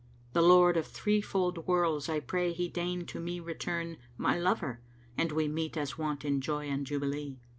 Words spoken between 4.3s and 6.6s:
lover and we meet as wont in